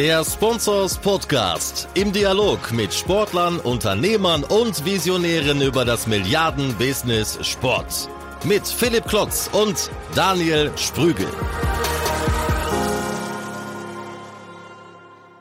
[0.00, 8.08] Der Sponsors Podcast im Dialog mit Sportlern, Unternehmern und Visionären über das Milliarden-Business Sport.
[8.42, 11.26] Mit Philipp Klotz und Daniel Sprügel.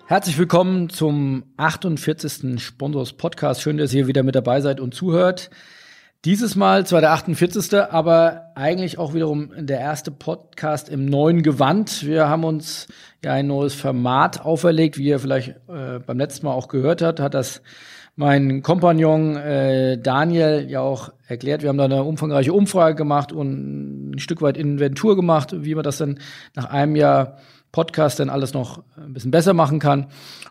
[0.08, 2.62] Herzlich willkommen zum 48.
[2.62, 3.62] Sponsors Podcast.
[3.62, 5.52] Schön, dass ihr wieder mit dabei seid und zuhört.
[6.26, 12.06] Dieses Mal zwar der 48., aber eigentlich auch wiederum der erste Podcast im neuen Gewand.
[12.06, 12.88] Wir haben uns
[13.24, 17.22] ja ein neues Format auferlegt, wie ihr vielleicht äh, beim letzten Mal auch gehört habt,
[17.22, 17.62] hat das
[18.18, 21.62] mein Kompagnon äh, Daniel ja auch erklärt.
[21.62, 25.86] Wir haben da eine umfangreiche Umfrage gemacht und ein Stück weit Inventur gemacht, wie man
[25.86, 26.20] das dann
[26.54, 27.38] nach einem Jahr
[27.72, 30.08] Podcast dann alles noch ein bisschen besser machen kann.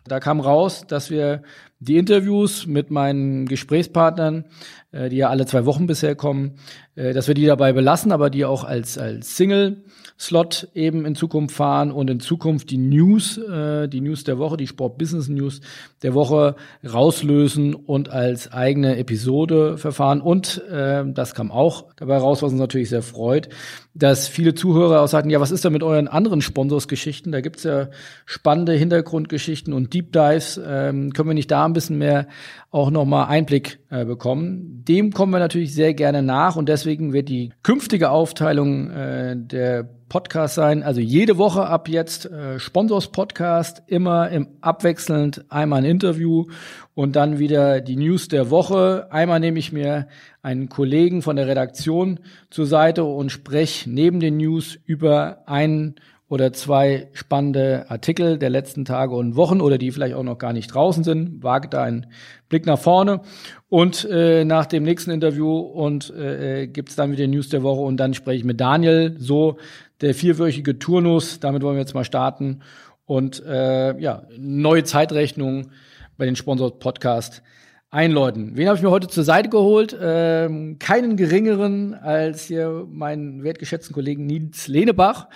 [0.06, 1.42] Da kam raus, dass wir
[1.80, 4.44] die Interviews mit meinen Gesprächspartnern,
[4.92, 6.54] die ja alle zwei Wochen bisher kommen,
[6.98, 11.54] äh, dass wir die dabei belassen, aber die auch als, als Single-Slot eben in Zukunft
[11.54, 15.60] fahren und in Zukunft die News, äh, die News der Woche, die Sport-Business-News
[16.02, 16.56] der Woche
[16.90, 20.20] rauslösen und als eigene Episode verfahren.
[20.20, 23.48] Und äh, das kam auch dabei raus, was uns natürlich sehr freut,
[23.94, 27.30] dass viele Zuhörer auch sagten, ja, was ist da mit euren anderen Sponsorsgeschichten?
[27.30, 27.88] Da gibt's ja
[28.26, 30.60] spannende Hintergrundgeschichten und Deep Dives.
[30.64, 32.26] Ähm, können wir nicht da ein bisschen mehr
[32.70, 34.84] auch nochmal Einblick äh, bekommen.
[34.86, 39.88] Dem kommen wir natürlich sehr gerne nach und deswegen wird die künftige Aufteilung äh, der
[40.08, 40.82] Podcast sein.
[40.82, 46.46] Also jede Woche ab jetzt äh, Sponsors Podcast, immer im abwechselnd einmal ein Interview
[46.94, 49.08] und dann wieder die News der Woche.
[49.10, 50.08] Einmal nehme ich mir
[50.42, 55.96] einen Kollegen von der Redaktion zur Seite und spreche neben den News über einen
[56.28, 60.52] oder zwei spannende Artikel der letzten Tage und Wochen oder die vielleicht auch noch gar
[60.52, 61.42] nicht draußen sind.
[61.42, 62.06] Wage da einen
[62.50, 63.22] Blick nach vorne.
[63.68, 67.80] Und äh, nach dem nächsten Interview und äh, gibt es dann wieder News der Woche
[67.80, 69.16] und dann spreche ich mit Daniel.
[69.18, 69.56] So
[70.02, 72.60] der vierwöchige Turnus, damit wollen wir jetzt mal starten.
[73.06, 75.70] Und äh, ja, neue Zeitrechnung
[76.18, 77.42] bei den Sponsor Podcast
[77.90, 78.54] einläuten.
[78.54, 79.96] Wen habe ich mir heute zur Seite geholt?
[79.98, 85.28] Ähm, keinen geringeren als hier meinen wertgeschätzten Kollegen Nils Lehnebach.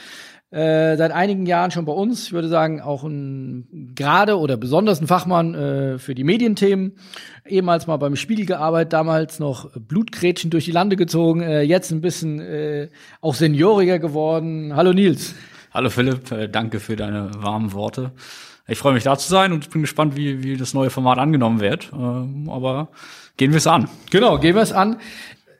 [0.53, 2.27] Äh, seit einigen Jahren schon bei uns.
[2.27, 6.93] Ich würde sagen, auch ein gerade oder besonders ein Fachmann äh, für die Medienthemen.
[7.47, 12.03] Ehemals mal beim Spiegel gearbeitet, damals noch Blutgrätschen durch die Lande gezogen, äh, jetzt ein
[12.03, 12.89] bisschen äh,
[13.23, 14.77] auch senioriger geworden.
[14.77, 15.35] Hallo Nils.
[15.73, 18.13] Hallo Philipp, äh, danke für deine warmen Worte.
[18.69, 21.61] Ich freue mich da zu sein und bin gespannt, wie, wie das neue Format angenommen
[21.61, 21.91] wird.
[21.95, 22.89] Ähm, aber
[23.39, 23.89] gehen wir es an.
[24.11, 24.99] Genau, gehen wir es an.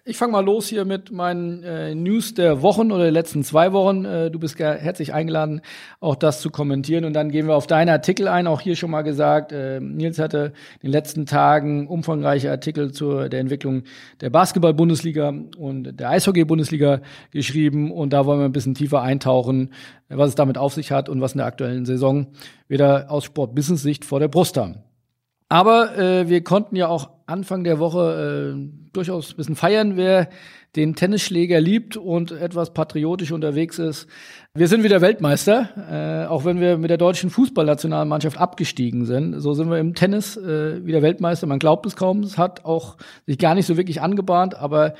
[0.05, 3.73] Ich fange mal los hier mit meinen äh, News der Wochen oder der letzten zwei
[3.73, 4.05] Wochen.
[4.05, 5.61] Äh, du bist herzlich eingeladen,
[6.01, 7.05] auch das zu kommentieren.
[7.05, 8.49] Und dann gehen wir auf deine Artikel ein.
[8.49, 13.29] Auch hier schon mal gesagt, äh, Nils hatte in den letzten Tagen umfangreiche Artikel zur
[13.29, 13.85] der Entwicklung
[14.21, 17.93] der Basketball-Bundesliga und der Eishockey-Bundesliga geschrieben.
[17.93, 19.71] Und da wollen wir ein bisschen tiefer eintauchen,
[20.09, 22.27] was es damit auf sich hat und was in der aktuellen Saison
[22.67, 24.83] wieder aus Sport-Business-Sicht vor der Brust haben.
[25.53, 30.31] Aber äh, wir konnten ja auch Anfang der Woche äh, durchaus ein bisschen feiern, wer
[30.77, 34.07] den Tennisschläger liebt und etwas patriotisch unterwegs ist.
[34.55, 39.39] Wir sind wieder Weltmeister, äh, auch wenn wir mit der deutschen Fußballnationalmannschaft abgestiegen sind.
[39.43, 41.47] So sind wir im Tennis äh, wieder Weltmeister.
[41.47, 42.21] Man glaubt es kaum.
[42.21, 42.97] Es hat auch
[43.27, 44.95] sich gar nicht so wirklich angebahnt, aber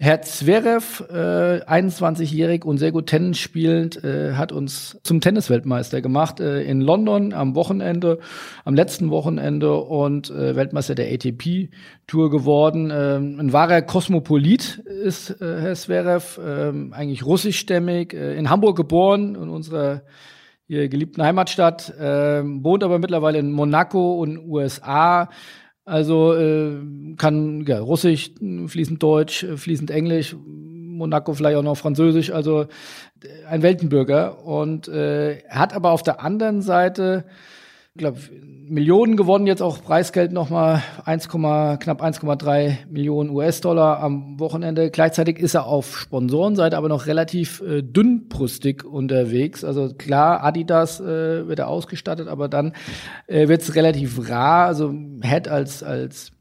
[0.00, 6.38] Herr Zverev, äh, 21-jährig und sehr gut Tennis spielend, äh, hat uns zum Tennisweltmeister gemacht
[6.38, 8.20] äh, in London am Wochenende,
[8.64, 11.70] am letzten Wochenende und äh, Weltmeister der ATP
[12.06, 12.92] Tour geworden.
[12.94, 19.34] Ähm, ein wahrer Kosmopolit ist äh, Herr Zverev, äh, eigentlich russischstämmig, äh, in Hamburg geboren,
[19.34, 20.02] in unserer
[20.68, 25.28] hier geliebten Heimatstadt, äh, wohnt aber mittlerweile in Monaco und USA
[25.88, 26.76] also äh,
[27.16, 28.30] kann ja, Russisch,
[28.66, 32.66] fließend Deutsch, fließend Englisch, Monaco vielleicht auch noch Französisch, also äh,
[33.48, 34.44] ein Weltenbürger.
[34.44, 37.24] Und äh, hat aber auf der anderen Seite
[37.98, 38.18] glaube,
[38.70, 44.90] Millionen gewonnen, jetzt auch Preisgeld nochmal 1, knapp 1,3 Millionen US-Dollar am Wochenende.
[44.90, 49.64] Gleichzeitig ist er auf Sponsorenseite aber noch relativ äh, dünnbrüstig unterwegs.
[49.64, 52.72] Also klar, Adidas äh, wird er ausgestattet, aber dann
[53.26, 54.66] äh, wird es relativ rar.
[54.66, 56.32] Also Head als, als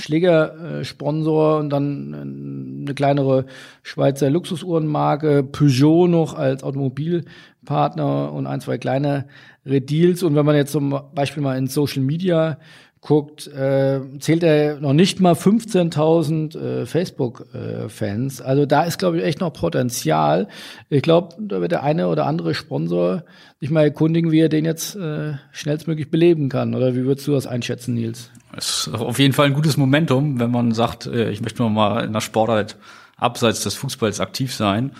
[0.00, 3.46] Schlägersponsor und dann äh, eine kleinere
[3.82, 9.26] Schweizer Luxusuhrenmarke, Peugeot noch als Automobilpartner und ein, zwei kleine
[9.68, 10.22] Deals.
[10.22, 12.58] Und wenn man jetzt zum Beispiel mal in Social Media
[13.00, 18.40] guckt, äh, zählt er noch nicht mal 15.000 äh, Facebook-Fans.
[18.40, 20.48] Äh, also da ist, glaube ich, echt noch Potenzial.
[20.88, 23.24] Ich glaube, da wird der eine oder andere Sponsor
[23.60, 26.74] sich mal erkundigen, wie er den jetzt äh, schnellstmöglich beleben kann.
[26.74, 28.30] Oder wie würdest du das einschätzen, Nils?
[28.56, 31.70] Es ist auf jeden Fall ein gutes Momentum, wenn man sagt, äh, ich möchte noch
[31.70, 32.76] mal in der Sportart
[33.18, 34.92] abseits des Fußballs aktiv sein.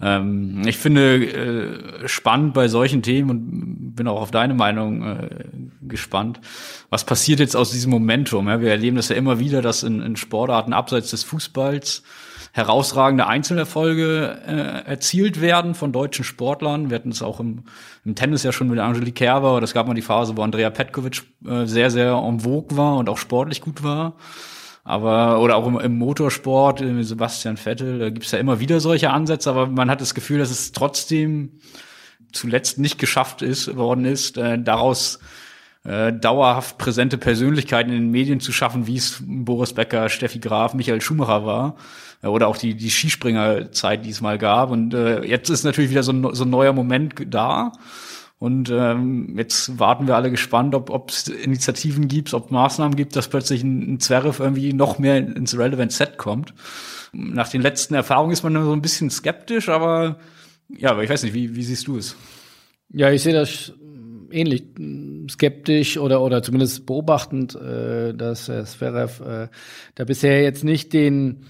[0.00, 5.28] Ähm, ich finde äh, spannend bei solchen Themen und bin auch auf deine Meinung äh,
[5.82, 6.40] gespannt.
[6.88, 8.48] Was passiert jetzt aus diesem Momentum?
[8.48, 12.02] Ja, wir erleben das ja immer wieder, dass in, in Sportarten abseits des Fußballs
[12.52, 16.88] herausragende Einzelerfolge äh, erzielt werden von deutschen Sportlern.
[16.88, 17.64] Wir hatten es auch im,
[18.04, 21.22] im Tennis ja schon mit Angelique Kerber, es gab mal die Phase, wo Andrea Petkovic
[21.44, 24.14] äh, sehr, sehr en vogue war und auch sportlich gut war.
[24.84, 29.10] Aber, oder auch im, im Motorsport, äh, Sebastian Vettel, da gibt's ja immer wieder solche
[29.10, 31.52] Ansätze, aber man hat das Gefühl, dass es trotzdem
[32.32, 35.20] zuletzt nicht geschafft ist, worden ist, äh, daraus
[35.84, 40.74] äh, dauerhaft präsente Persönlichkeiten in den Medien zu schaffen, wie es Boris Becker, Steffi Graf,
[40.74, 41.76] Michael Schumacher war.
[42.22, 44.70] Äh, oder auch die, die Skispringerzeit, die es mal gab.
[44.70, 47.72] Und äh, jetzt ist natürlich wieder so ein, so ein neuer Moment da.
[48.44, 53.28] Und ähm, jetzt warten wir alle gespannt, ob es Initiativen gibt, ob Maßnahmen gibt, dass
[53.28, 56.52] plötzlich ein, ein Zverev irgendwie noch mehr ins Relevant Set kommt.
[57.14, 60.18] Nach den letzten Erfahrungen ist man so ein bisschen skeptisch, aber
[60.68, 62.16] ja, aber ich weiß nicht, wie, wie siehst du es?
[62.92, 63.72] Ja, ich sehe das
[64.30, 64.64] ähnlich
[65.30, 69.48] skeptisch oder oder zumindest beobachtend, äh, dass äh, Zverev äh,
[69.94, 71.46] da bisher jetzt nicht den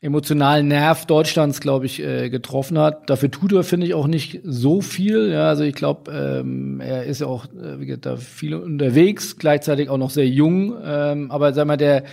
[0.00, 3.08] emotionalen Nerv Deutschlands, glaube ich, äh, getroffen hat.
[3.08, 5.30] Dafür tut er, finde ich, auch nicht so viel.
[5.30, 9.36] Ja, also ich glaube, ähm, er ist ja auch äh, wie gesagt, da viel unterwegs,
[9.38, 10.76] gleichzeitig auch noch sehr jung.
[10.84, 12.04] Ähm, aber sag mal, der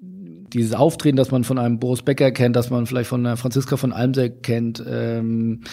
[0.00, 3.76] dieses Auftreten, das man von einem Boris Becker kennt, das man vielleicht von einer Franziska
[3.76, 5.64] von Almseck kennt, ähm,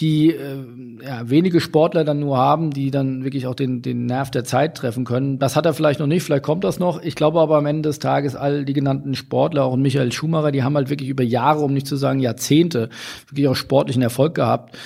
[0.00, 0.64] die äh,
[1.02, 4.76] ja, wenige Sportler dann nur haben, die dann wirklich auch den, den Nerv der Zeit
[4.76, 5.38] treffen können.
[5.38, 7.02] Das hat er vielleicht noch nicht, vielleicht kommt das noch.
[7.02, 10.62] Ich glaube aber am Ende des Tages all die genannten Sportler, auch Michael Schumacher, die
[10.62, 12.90] haben halt wirklich über Jahre, um nicht zu sagen Jahrzehnte,
[13.28, 14.76] wirklich auch sportlichen Erfolg gehabt.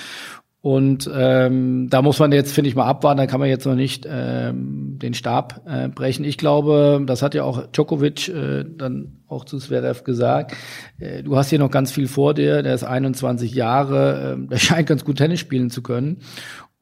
[0.63, 3.19] Und ähm, da muss man jetzt, finde ich, mal abwarten.
[3.19, 6.25] Da kann man jetzt noch nicht ähm, den Stab äh, brechen.
[6.25, 10.55] Ich glaube, das hat ja auch Djokovic äh, dann auch zu Zverev gesagt.
[11.01, 12.63] Äh, du hast hier noch ganz viel vor dir.
[12.63, 14.37] Der ist 21 Jahre.
[14.39, 16.19] Äh, der scheint ganz gut Tennis spielen zu können.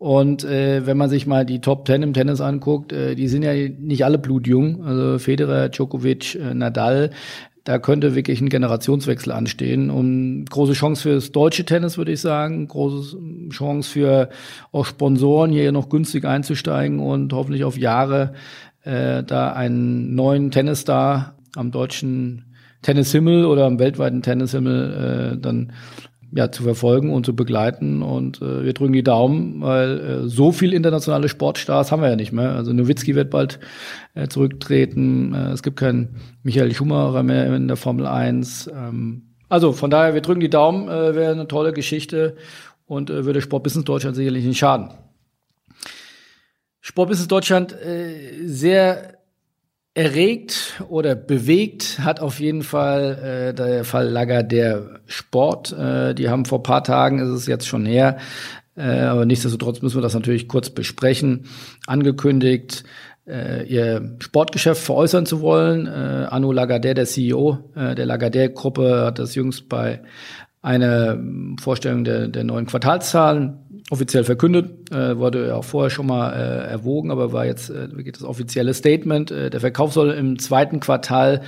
[0.00, 3.42] Und äh, wenn man sich mal die Top Ten im Tennis anguckt, äh, die sind
[3.42, 4.82] ja nicht alle blutjung.
[4.82, 7.10] Also Federer, Djokovic, äh, Nadal,
[7.64, 9.90] da könnte wirklich ein Generationswechsel anstehen.
[9.90, 12.66] Und große Chance fürs deutsche Tennis, würde ich sagen.
[12.68, 13.18] Große
[13.50, 14.30] Chance für
[14.72, 18.32] auch Sponsoren, hier noch günstig einzusteigen und hoffentlich auf Jahre
[18.82, 22.46] äh, da einen neuen Tennisstar am deutschen
[22.82, 25.72] Tennishimmel oder am weltweiten Tennishimmel äh, dann
[26.32, 28.02] ja, zu verfolgen und zu begleiten.
[28.02, 32.16] Und äh, wir drücken die Daumen, weil äh, so viel internationale Sportstars haben wir ja
[32.16, 32.52] nicht mehr.
[32.52, 33.58] Also Nowitzki wird bald
[34.14, 35.34] äh, zurücktreten.
[35.34, 38.70] Äh, es gibt keinen Michael Schumacher mehr in der Formel 1.
[38.72, 42.36] Ähm, also von daher, wir drücken die Daumen, äh, wäre eine tolle Geschichte
[42.86, 44.90] und äh, würde Sportbusiness Deutschland sicherlich nicht schaden.
[46.80, 49.19] Sportbusiness Deutschland äh, sehr
[50.00, 55.72] erregt oder bewegt hat auf jeden Fall äh, der Fall Lager der Sport.
[55.72, 58.16] Äh, die haben vor paar Tagen, ist es jetzt schon her,
[58.76, 61.44] äh, aber nichtsdestotrotz müssen wir das natürlich kurz besprechen,
[61.86, 62.84] angekündigt,
[63.26, 65.86] äh, ihr Sportgeschäft veräußern zu wollen.
[65.86, 70.00] Äh, Anu Lagardère, der CEO äh, der Lagardère-Gruppe, hat das jüngst bei
[70.62, 71.18] einer
[71.60, 73.58] Vorstellung der, der neuen Quartalszahlen
[73.90, 77.90] offiziell verkündet, äh, wurde ja auch vorher schon mal äh, erwogen, aber war jetzt äh,
[77.90, 79.30] wirklich das offizielle Statement.
[79.30, 81.42] Äh, der Verkauf soll im zweiten Quartal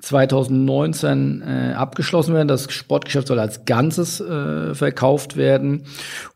[0.00, 2.48] 2019 äh, abgeschlossen werden.
[2.48, 5.84] Das Sportgeschäft soll als Ganzes äh, verkauft werden.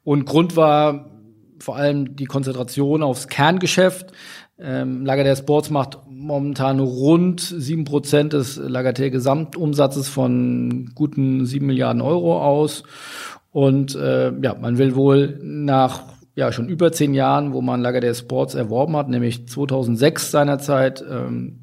[0.05, 1.11] Und Grund war
[1.59, 4.13] vor allem die Konzentration aufs Kerngeschäft.
[4.61, 12.03] Ähm, Lagardère Sports macht momentan rund sieben Prozent des Lagardère Gesamtumsatzes von guten sieben Milliarden
[12.03, 12.83] Euro aus.
[13.53, 16.03] Und äh, ja, man will wohl nach
[16.35, 21.05] ja schon über zehn Jahren, wo man Lager der Sports erworben hat, nämlich 2006 seinerzeit
[21.09, 21.61] ähm,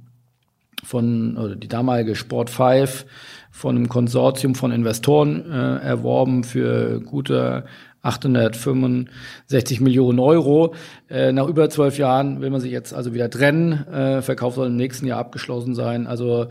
[0.83, 3.05] von oder die damalige Sport 5
[3.51, 7.65] von einem Konsortium von Investoren äh, erworben für gute
[8.05, 10.75] 865 Millionen Euro.
[11.09, 13.87] Äh, nach über zwölf Jahren will man sich jetzt also wieder trennen.
[13.87, 16.07] Äh, Verkauf soll im nächsten Jahr abgeschlossen sein.
[16.07, 16.47] Also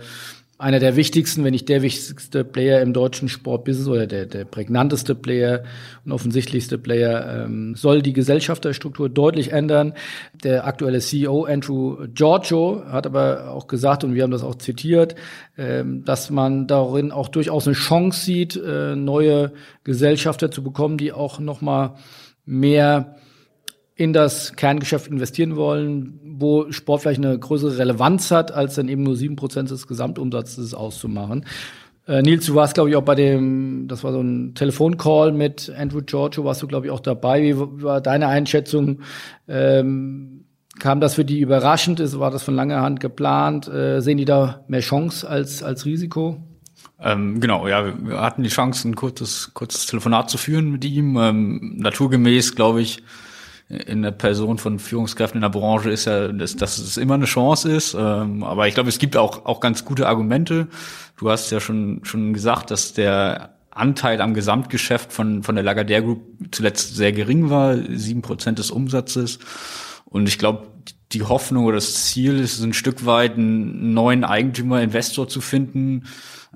[0.56, 5.14] einer der wichtigsten, wenn nicht der wichtigste Player im deutschen Sportbusiness oder der, der prägnanteste
[5.14, 5.64] Player
[6.04, 9.94] und offensichtlichste Player, ähm, soll die Gesellschafterstruktur deutlich ändern.
[10.44, 15.16] Der aktuelle CEO Andrew Giorgio hat aber auch gesagt, und wir haben das auch zitiert,
[15.58, 21.12] ähm, dass man darin auch durchaus eine Chance sieht, äh, neue Gesellschafter zu bekommen, die
[21.12, 21.96] auch noch mal
[22.46, 23.16] mehr
[23.96, 29.04] in das Kerngeschäft investieren wollen, wo Sport vielleicht eine größere Relevanz hat, als dann eben
[29.04, 31.44] nur sieben Prozent des Gesamtumsatzes auszumachen.
[32.06, 35.72] Äh, Nils, du warst, glaube ich, auch bei dem, das war so ein Telefoncall mit
[35.76, 37.42] Andrew Giorgio, warst du, glaube ich, auch dabei.
[37.42, 39.00] Wie war deine Einschätzung?
[39.48, 40.44] Ähm,
[40.80, 42.00] kam das für die überraschend?
[42.18, 43.68] War das von langer Hand geplant?
[43.68, 46.42] Äh, sehen die da mehr Chance als, als Risiko?
[47.00, 51.16] Ähm, genau, ja, wir hatten die Chance, ein kurzes, kurzes Telefonat zu führen mit ihm.
[51.16, 53.02] Ähm, naturgemäß, glaube ich,
[53.68, 57.24] in der Person von Führungskräften in der Branche ist ja, dass, dass es immer eine
[57.24, 57.94] Chance ist.
[57.94, 60.68] Ähm, aber ich glaube, es gibt auch, auch ganz gute Argumente.
[61.16, 66.02] Du hast ja schon, schon gesagt, dass der Anteil am Gesamtgeschäft von, von der Lagardère
[66.02, 69.38] Group zuletzt sehr gering war, sieben Prozent des Umsatzes.
[70.04, 70.68] Und ich glaube,
[71.12, 76.04] die Hoffnung oder das Ziel ist ein Stück weit einen neuen Eigentümer, Investor zu finden,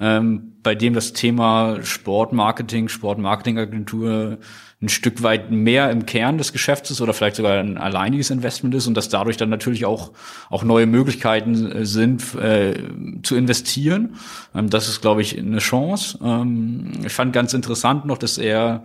[0.00, 4.38] ähm, bei dem das Thema Sportmarketing, Sportmarketingagentur
[4.80, 8.76] ein Stück weit mehr im Kern des Geschäfts ist oder vielleicht sogar ein alleiniges Investment
[8.76, 10.12] ist und dass dadurch dann natürlich auch
[10.50, 12.74] auch neue Möglichkeiten äh, sind äh,
[13.22, 14.14] zu investieren.
[14.54, 16.18] Ähm, das ist, glaube ich, eine Chance.
[16.22, 18.84] Ähm, ich fand ganz interessant noch, dass er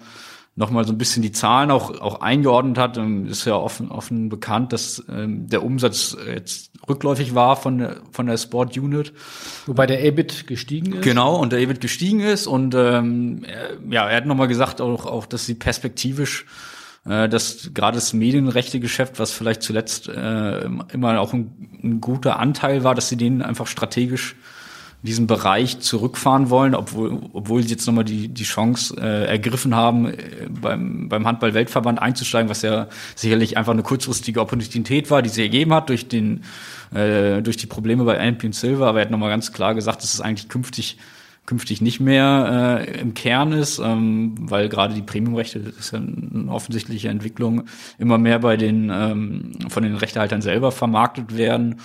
[0.55, 2.97] nochmal so ein bisschen die Zahlen auch, auch eingeordnet hat.
[2.97, 7.97] Ähm, ist ja offen, offen bekannt, dass ähm, der Umsatz jetzt rückläufig war von der,
[8.11, 9.13] von der Sport Unit.
[9.65, 11.03] Wobei der EBIT gestiegen ist.
[11.03, 12.47] Genau, und der EBIT gestiegen ist.
[12.47, 13.45] Und ähm,
[13.89, 16.45] ja, er hat nochmal gesagt, auch, auch, dass sie perspektivisch
[17.05, 22.83] äh, dass gerade das Medienrechte-Geschäft, was vielleicht zuletzt äh, immer auch ein, ein guter Anteil
[22.83, 24.35] war, dass sie den einfach strategisch
[25.03, 30.07] diesen Bereich zurückfahren wollen, obwohl, obwohl sie jetzt nochmal die, die Chance äh, ergriffen haben,
[30.07, 30.17] äh,
[30.49, 35.73] beim, beim Handball-Weltverband einzusteigen, was ja sicherlich einfach eine kurzfristige Opportunität war, die sie ergeben
[35.73, 36.43] hat durch den
[36.93, 40.13] äh, durch die Probleme bei Alpine Silver, aber er hat nochmal ganz klar gesagt, dass
[40.13, 40.97] es eigentlich künftig
[41.45, 45.99] künftig nicht mehr äh, im Kern ist, ähm, weil gerade die Premiumrechte, das ist ja
[45.99, 47.63] eine offensichtliche Entwicklung,
[47.97, 51.81] immer mehr bei den ähm, von den Rechtehaltern selber vermarktet werden.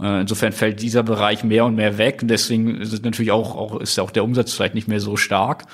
[0.00, 2.20] Äh, insofern fällt dieser Bereich mehr und mehr weg.
[2.22, 5.16] Und deswegen ist es natürlich auch, auch ist auch der Umsatz vielleicht nicht mehr so
[5.16, 5.66] stark.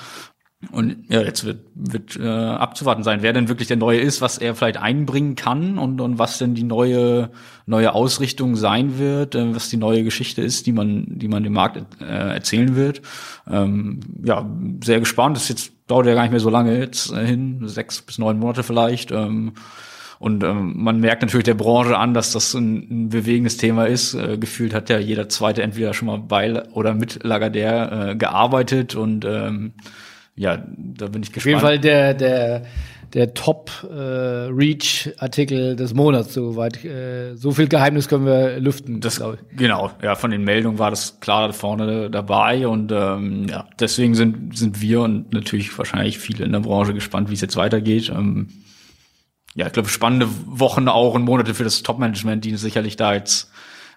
[0.71, 4.39] Und ja, jetzt wird, wird äh, abzuwarten sein, wer denn wirklich der Neue ist, was
[4.39, 7.31] er vielleicht einbringen kann und, und was denn die neue
[7.67, 11.53] neue Ausrichtung sein wird, äh, was die neue Geschichte ist, die man die man dem
[11.53, 13.03] Markt äh, erzählen wird.
[13.47, 14.49] Ähm, ja,
[14.83, 15.37] sehr gespannt.
[15.37, 18.39] Das jetzt dauert ja gar nicht mehr so lange jetzt äh, hin, sechs bis neun
[18.39, 19.13] Monate vielleicht.
[19.13, 19.53] Ähm,
[20.19, 24.15] und ähm, man merkt natürlich der Branche an, dass das ein, ein bewegendes Thema ist.
[24.15, 28.95] Äh, gefühlt hat ja jeder Zweite entweder schon mal bei oder mit Lagardère äh, gearbeitet.
[28.95, 29.75] Und ähm,
[30.35, 31.37] ja, da bin ich gespannt.
[31.37, 32.63] Auf jeden Fall der der
[33.13, 34.49] der Top äh,
[35.77, 36.33] des Monats.
[36.33, 39.23] Soweit äh, so viel Geheimnis können wir lüften das
[39.55, 42.67] genau ja von den Meldungen war das klar vorne dabei.
[42.67, 47.29] Und ähm, ja deswegen sind sind wir und natürlich wahrscheinlich viele in der Branche gespannt
[47.29, 48.09] wie es jetzt weitergeht.
[48.09, 48.49] Ähm,
[49.57, 53.51] ja, ich glaube, spannende Wochen auch und Monate für das Top-Management, die sicherlich da jetzt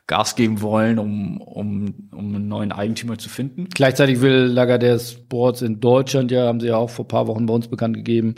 [0.07, 3.67] Gas geben wollen, um, um, um einen neuen Eigentümer zu finden.
[3.69, 7.53] Gleichzeitig will Lagardère Sports in Deutschland, ja, haben sie ja auch vor paar Wochen bei
[7.53, 8.35] uns bekannt gegeben,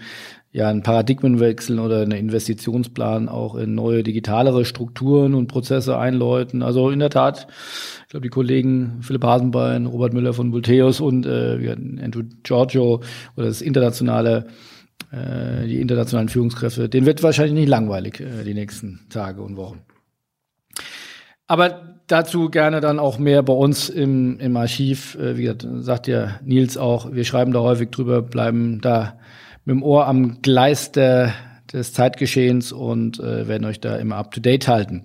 [0.51, 6.63] ja, einen Paradigmenwechsel oder einen Investitionsplan auch in neue digitalere Strukturen und Prozesse einläuten.
[6.63, 7.47] Also in der Tat,
[8.01, 11.71] ich glaube, die Kollegen Philipp Hasenbein, Robert Müller von Bulteus und äh,
[12.03, 13.01] Andrew Giorgio
[13.37, 14.47] oder das internationale
[15.11, 19.81] äh, die internationalen Führungskräfte, denen wird wahrscheinlich nicht langweilig äh, die nächsten Tage und Wochen.
[21.47, 25.15] Aber dazu gerne dann auch mehr bei uns im, im Archiv.
[25.15, 29.19] Äh, wie gesagt, sagt ja Nils auch, wir schreiben da häufig drüber, bleiben da
[29.65, 31.33] mit dem Ohr am Gleis der,
[31.71, 35.03] des Zeitgeschehens und äh, werden euch da immer up to date halten.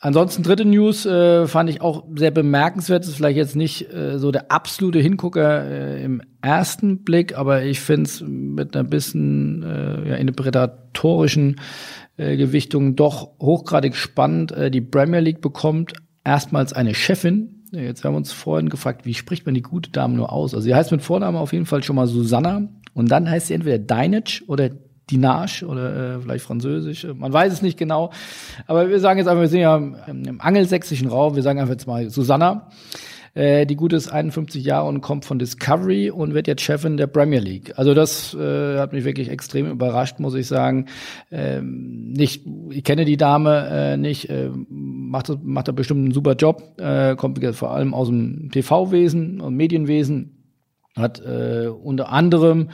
[0.00, 3.04] Ansonsten dritte News äh, fand ich auch sehr bemerkenswert.
[3.04, 7.80] Ist vielleicht jetzt nicht äh, so der absolute Hingucker äh, im ersten Blick, aber ich
[7.80, 11.60] finde es mit einer bisschen äh, ja, interpretatorischen
[12.16, 14.52] äh, Gewichtung doch hochgradig spannend.
[14.52, 17.64] Äh, die Premier League bekommt erstmals eine Chefin.
[17.72, 20.54] Jetzt haben wir uns vorhin gefragt, wie spricht man die gute Dame nur aus?
[20.54, 23.54] Also sie heißt mit Vornamen auf jeden Fall schon mal Susanna und dann heißt sie
[23.54, 24.70] entweder Deinitsch oder
[25.10, 28.10] Dinage oder äh, vielleicht Französisch, man weiß es nicht genau.
[28.66, 31.72] Aber wir sagen jetzt einfach, wir sind ja im, im angelsächsischen Raum, wir sagen einfach
[31.72, 32.68] jetzt mal Susanna.
[33.34, 37.08] Äh, die gute ist 51 Jahre und kommt von Discovery und wird jetzt Chefin der
[37.08, 37.72] Premier League.
[37.76, 40.86] Also das äh, hat mich wirklich extrem überrascht, muss ich sagen.
[41.32, 46.34] Ähm, nicht, ich kenne die Dame äh, nicht, äh, macht, macht da bestimmt einen super
[46.34, 50.44] Job, äh, kommt vor allem aus dem TV-Wesen und Medienwesen,
[50.96, 52.70] hat äh, unter anderem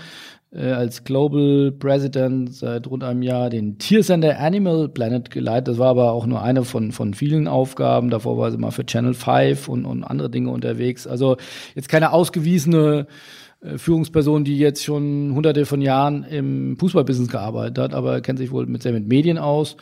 [0.53, 5.69] äh, als Global President seit rund einem Jahr den Tiersender Animal Planet geleitet.
[5.69, 8.11] Das war aber auch nur eine von, von vielen Aufgaben.
[8.11, 11.07] Davor war sie mal für Channel 5 und, und andere Dinge unterwegs.
[11.07, 11.37] Also
[11.75, 13.07] jetzt keine ausgewiesene
[13.61, 18.51] äh, Führungsperson, die jetzt schon hunderte von Jahren im Fußballbusiness gearbeitet hat, aber kennt sich
[18.51, 19.77] wohl mit sehr mit Medien aus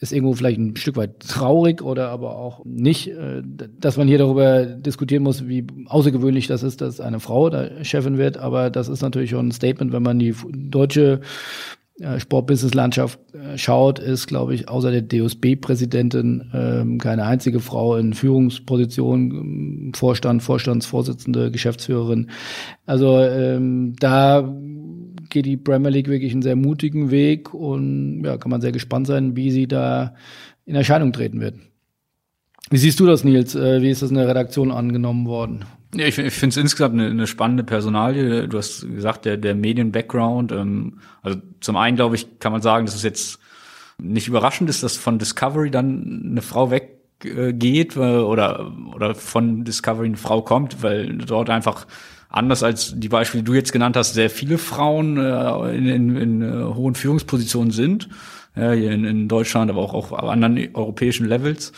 [0.00, 3.42] ist irgendwo vielleicht ein Stück weit traurig oder aber auch nicht, äh,
[3.80, 8.16] dass man hier darüber diskutieren muss, wie außergewöhnlich das ist, dass eine Frau da Chefin
[8.16, 8.36] wird.
[8.36, 11.20] Aber das ist natürlich schon ein Statement, wenn man die deutsche
[12.00, 19.30] Sportbusiness-Landschaft äh, schaut, ist, glaube ich, außer der DOSB-Präsidentin ähm, keine einzige Frau in Führungsposition,
[19.30, 22.30] ähm, Vorstand, Vorstandsvorsitzende, Geschäftsführerin.
[22.86, 24.54] Also ähm, da
[25.28, 29.06] geht die Premier League wirklich einen sehr mutigen Weg und ja, kann man sehr gespannt
[29.08, 30.14] sein, wie sie da
[30.66, 31.54] in Erscheinung treten wird.
[32.70, 33.54] Wie siehst du das, Nils?
[33.54, 35.64] Äh, wie ist das in der Redaktion angenommen worden?
[35.94, 38.46] Ja, ich, ich finde es insgesamt eine, eine spannende Personalie.
[38.46, 40.52] Du hast gesagt, der, der Medien-Background.
[40.52, 43.38] Ähm, also zum einen, glaube ich, kann man sagen, dass es jetzt
[44.00, 50.06] nicht überraschend ist, dass von Discovery dann eine Frau weggeht äh, oder, oder von Discovery
[50.06, 51.86] eine Frau kommt, weil dort einfach
[52.28, 56.16] anders als die Beispiele, die du jetzt genannt hast, sehr viele Frauen äh, in, in,
[56.16, 58.10] in äh, hohen Führungspositionen sind
[58.58, 61.72] ja, hier in, in Deutschland, aber auch auf anderen europäischen Levels.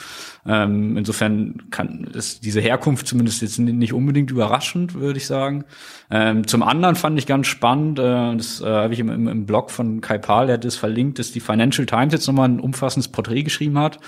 [0.46, 5.64] Ähm, insofern kann ist diese Herkunft zumindest jetzt nicht unbedingt überraschend, würde ich sagen.
[6.10, 9.46] Ähm, zum anderen fand ich ganz spannend, äh, das äh, habe ich im, im, im
[9.46, 12.60] Blog von Kai Pahl, der hat das verlinkt, dass die Financial Times jetzt nochmal ein
[12.60, 13.99] umfassendes Porträt geschrieben hat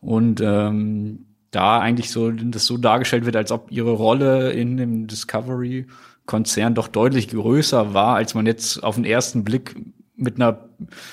[0.00, 5.06] und ähm, da eigentlich so das so dargestellt wird, als ob ihre Rolle in dem
[5.06, 5.86] Discovery
[6.26, 9.76] Konzern doch deutlich größer war, als man jetzt auf den ersten Blick
[10.18, 10.70] mit einer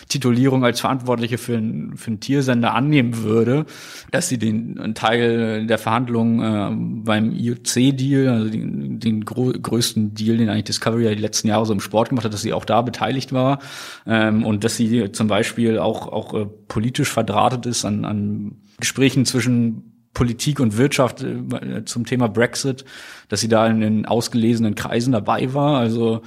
[0.08, 3.66] Titulierung als Verantwortliche für, ein, für einen Tiersender annehmen würde,
[4.12, 10.38] dass sie den einen Teil der Verhandlungen äh, beim IOC-Deal, also den, den größten Deal,
[10.38, 12.66] den eigentlich Discovery ja die letzten Jahre so im Sport gemacht hat, dass sie auch
[12.66, 13.60] da beteiligt war
[14.06, 19.26] ähm, und dass sie zum Beispiel auch, auch äh, politisch verdrahtet ist an, an Gesprächen
[19.26, 22.86] zwischen Politik und Wirtschaft äh, zum Thema Brexit,
[23.28, 25.78] dass sie da in den ausgelesenen Kreisen dabei war.
[25.80, 26.22] Also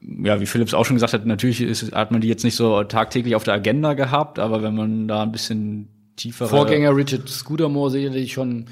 [0.00, 2.84] ja, wie Philips auch schon gesagt hat, natürlich ist, hat man die jetzt nicht so
[2.84, 6.46] tagtäglich auf der Agenda gehabt, aber wenn man da ein bisschen tiefer.
[6.46, 8.66] Vorgänger Richard Scudamore sicherlich schon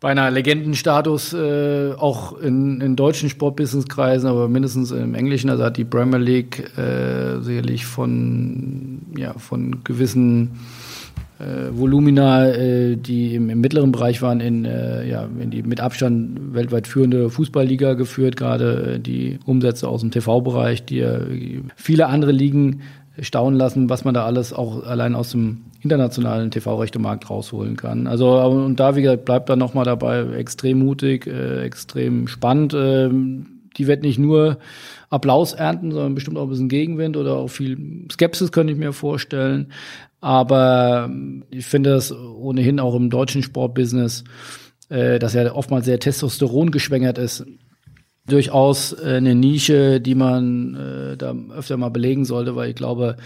[0.00, 5.48] bei einer Legendenstatus, äh, auch in, in deutschen Sportbusinesskreisen, aber mindestens im Englischen.
[5.48, 10.58] Also hat die Premier League äh, sicherlich von, ja, von gewissen
[11.42, 15.80] äh, Volumina, äh, die im, im, mittleren Bereich waren, in, äh, ja, in die mit
[15.80, 21.04] Abstand weltweit führende Fußballliga geführt, gerade äh, die Umsätze aus dem TV-Bereich, die
[21.76, 22.82] viele andere Ligen
[23.20, 28.06] staunen lassen, was man da alles auch allein aus dem internationalen TV-Rechtemarkt rausholen kann.
[28.06, 32.72] Also und da, wie gesagt, bleibt dann nochmal dabei extrem mutig, äh, extrem spannend.
[32.72, 33.10] Äh,
[33.76, 34.58] die wird nicht nur
[35.12, 38.92] Applaus ernten, sondern bestimmt auch ein bisschen Gegenwind oder auch viel Skepsis könnte ich mir
[38.92, 39.70] vorstellen.
[40.20, 44.24] Aber ähm, ich finde das ohnehin auch im deutschen Sportbusiness,
[44.88, 47.44] äh, dass ja oftmals sehr Testosteron geschwängert ist,
[48.26, 53.16] durchaus äh, eine Nische, die man äh, da öfter mal belegen sollte, weil ich glaube,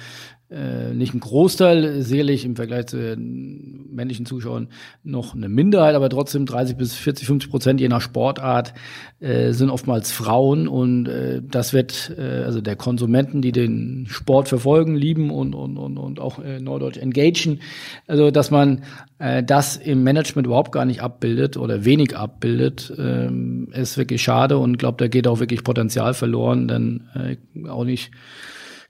[0.49, 4.69] äh, nicht ein Großteil, sicherlich im Vergleich zu den männlichen Zuschauern
[5.03, 8.73] noch eine Minderheit, aber trotzdem 30 bis 40, 50 Prozent je nach Sportart
[9.19, 14.49] äh, sind oftmals Frauen und äh, das wird äh, also der Konsumenten, die den Sport
[14.49, 17.61] verfolgen, lieben und und und, und auch äh, neudeutsch engagen,
[18.07, 18.85] also dass man
[19.19, 24.59] äh, das im Management überhaupt gar nicht abbildet oder wenig abbildet, ähm, ist wirklich schade
[24.59, 28.13] und glaube, da geht auch wirklich Potenzial verloren, denn äh, auch nicht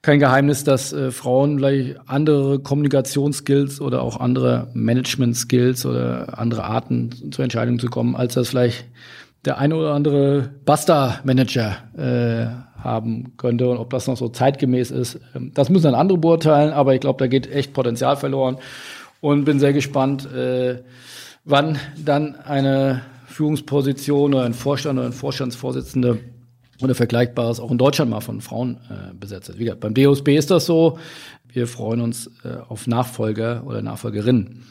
[0.06, 7.32] kein Geheimnis, dass äh, Frauen vielleicht andere Kommunikationsskills oder auch andere Management-Skills oder andere Arten
[7.32, 8.84] zur Entscheidung zu kommen, als das vielleicht
[9.44, 15.18] der eine oder andere Basta-Manager äh, haben könnte und ob das noch so zeitgemäß ist.
[15.34, 18.58] Ähm, das müssen dann andere beurteilen, aber ich glaube, da geht echt Potenzial verloren
[19.20, 20.84] und bin sehr gespannt, äh,
[21.44, 26.20] wann dann eine Führungsposition oder ein Vorstand oder ein Vorstandsvorsitzende
[26.82, 29.58] oder Vergleichbares auch in Deutschland mal von Frauen äh, besetzt ist.
[29.58, 30.98] Wie gesagt, beim DOSB ist das so.
[31.48, 34.64] Wir freuen uns äh, auf Nachfolger oder Nachfolgerinnen.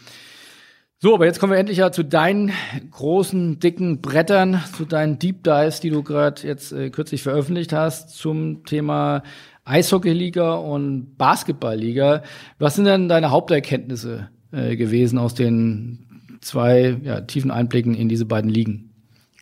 [0.97, 2.51] So, aber jetzt kommen wir endlich ja zu deinen
[2.89, 8.11] großen, dicken Brettern, zu deinen Deep Dives, die du gerade jetzt äh, kürzlich veröffentlicht hast
[8.17, 9.21] zum Thema
[9.65, 12.23] Eishockeyliga und Basketballliga.
[12.59, 18.25] Was sind denn deine Haupterkenntnisse äh, gewesen aus den zwei ja, tiefen Einblicken in diese
[18.25, 18.94] beiden Ligen?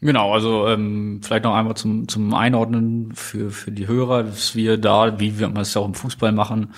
[0.04, 4.78] Genau, also ähm, vielleicht noch einmal zum, zum Einordnen für, für die Hörer, dass wir
[4.78, 6.74] da, wie wir es ja auch im Fußball machen,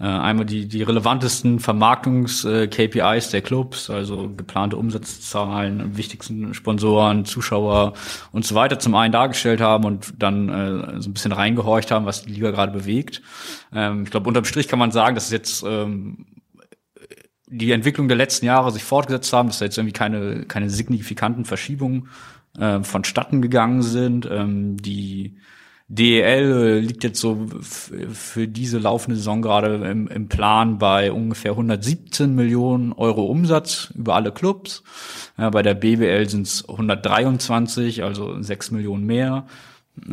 [0.00, 7.92] äh, einmal die, die relevantesten Vermarktungs-KPIs äh, der Clubs, also geplante Umsatzzahlen, wichtigsten Sponsoren, Zuschauer
[8.32, 12.04] und so weiter zum einen dargestellt haben und dann äh, so ein bisschen reingehorcht haben,
[12.04, 13.22] was die Liga gerade bewegt.
[13.72, 16.26] Ähm, ich glaube, unterm Strich kann man sagen, dass jetzt ähm,
[17.48, 21.44] die Entwicklung der letzten Jahre sich fortgesetzt haben, dass da jetzt irgendwie keine, keine signifikanten
[21.44, 22.08] Verschiebungen
[22.58, 24.28] äh, vonstatten gegangen sind.
[24.30, 25.36] Ähm, die
[25.88, 32.34] DEL liegt jetzt so für diese laufende Saison gerade im, im, Plan bei ungefähr 117
[32.34, 34.82] Millionen Euro Umsatz über alle Clubs.
[35.38, 39.46] Ja, bei der BWL sind es 123, also 6 Millionen mehr.
[40.04, 40.10] Äh,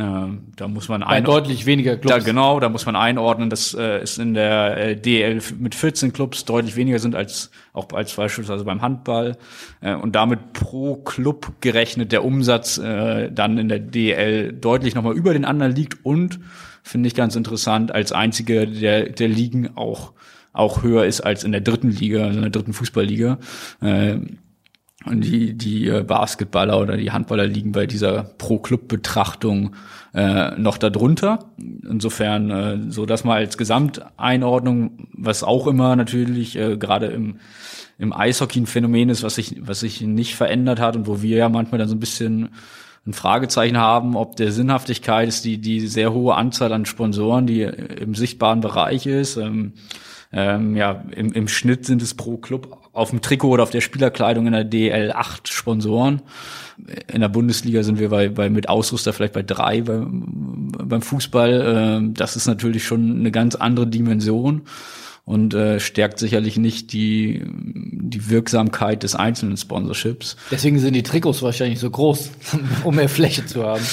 [0.56, 2.16] da muss man ein deutlich weniger Clubs.
[2.16, 6.14] Da, genau, da muss man einordnen, dass äh, es in der äh, DL mit 14
[6.14, 9.38] Clubs deutlich weniger sind als auch als beispielsweise beim Handball
[9.82, 15.16] äh, und damit pro Club gerechnet der Umsatz äh, dann in der DL deutlich nochmal
[15.16, 16.40] über den anderen liegt und
[16.82, 20.14] finde ich ganz interessant als einzige der der Ligen auch
[20.54, 23.40] auch höher ist als in der dritten Liga, also in der dritten Fußballliga.
[23.82, 24.18] Äh,
[25.06, 29.76] und die, die äh, Basketballer oder die Handballer liegen bei dieser Pro-Club-Betrachtung
[30.14, 31.52] äh, noch darunter.
[31.58, 37.40] Insofern, äh, so dass mal als Gesamteinordnung, was auch immer natürlich äh, gerade im,
[37.98, 41.38] im Eishockey ein Phänomen ist, was sich, was sich nicht verändert hat und wo wir
[41.38, 42.50] ja manchmal dann so ein bisschen
[43.06, 47.62] ein Fragezeichen haben, ob der Sinnhaftigkeit ist die, die sehr hohe Anzahl an Sponsoren, die
[47.64, 49.36] im sichtbaren Bereich ist.
[49.36, 49.74] Ähm,
[50.32, 53.82] ähm, ja, im, im Schnitt sind es pro Club auf dem Trikot oder auf der
[53.82, 56.22] Spielerkleidung in der DL acht Sponsoren.
[57.12, 61.76] In der Bundesliga sind wir bei, bei mit Ausrüster vielleicht bei drei beim, beim Fußball.
[61.76, 64.62] Ähm, das ist natürlich schon eine ganz andere Dimension
[65.26, 70.36] und äh, stärkt sicherlich nicht die, die Wirksamkeit des einzelnen Sponsorships.
[70.52, 72.32] Deswegen sind die Trikots wahrscheinlich so groß,
[72.84, 73.84] um mehr Fläche zu haben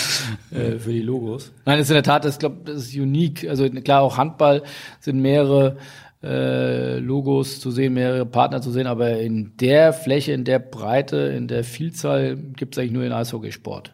[0.50, 1.52] äh, für die Logos.
[1.64, 3.48] Nein, das ist in der Tat, das, glaub, das ist unique.
[3.48, 4.62] Also klar, auch Handball
[4.98, 5.76] sind mehrere
[6.22, 11.16] äh, Logos zu sehen, mehrere Partner zu sehen, aber in der Fläche, in der Breite,
[11.16, 13.92] in der Vielzahl gibt es eigentlich nur den Eishockeysport.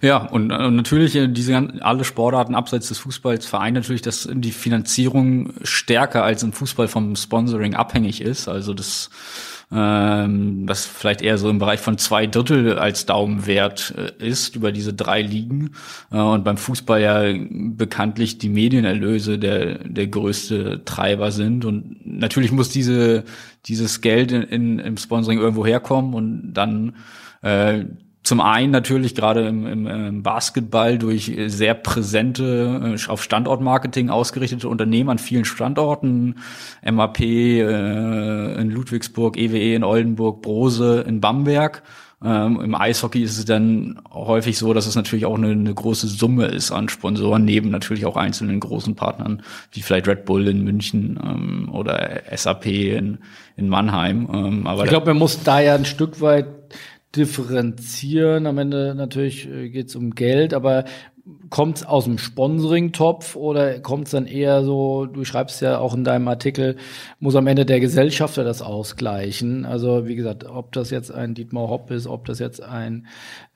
[0.00, 4.52] Ja, und, und natürlich äh, diese alle Sportarten abseits des Fußballs vereinen natürlich, dass die
[4.52, 8.48] Finanzierung stärker als im Fußball vom Sponsoring abhängig ist.
[8.48, 9.10] Also das
[9.72, 14.70] ähm, das vielleicht eher so im Bereich von zwei Drittel als Daumenwert äh, ist über
[14.70, 15.72] diese drei Ligen.
[16.12, 21.64] Äh, und beim Fußball ja bekanntlich die Medienerlöse der der größte Treiber sind.
[21.64, 23.24] Und natürlich muss diese
[23.66, 26.94] dieses Geld in, in im Sponsoring irgendwo herkommen und dann
[27.42, 27.84] äh,
[28.26, 34.68] zum einen natürlich gerade im, im, im Basketball durch sehr präsente, äh, auf Standortmarketing ausgerichtete
[34.68, 36.34] Unternehmen an vielen Standorten,
[36.84, 41.84] MAP äh, in Ludwigsburg, EWE in Oldenburg, Brose in Bamberg.
[42.24, 46.08] Ähm, Im Eishockey ist es dann häufig so, dass es natürlich auch eine, eine, große
[46.08, 50.64] Summe ist an Sponsoren, neben natürlich auch einzelnen großen Partnern, wie vielleicht Red Bull in
[50.64, 53.18] München ähm, oder SAP in,
[53.56, 54.28] in Mannheim.
[54.32, 56.55] Ähm, aber ich glaube, man muss da ja ein Stück weit
[57.16, 58.46] differenzieren.
[58.46, 60.84] Am Ende natürlich äh, geht es um Geld, aber
[61.50, 65.94] kommt es aus dem Sponsoring-Topf oder kommt es dann eher so, du schreibst ja auch
[65.94, 66.76] in deinem Artikel,
[67.18, 69.64] muss am Ende der Gesellschafter das ausgleichen.
[69.64, 73.08] Also wie gesagt, ob das jetzt ein Dietmar Hopp ist, ob das jetzt ein,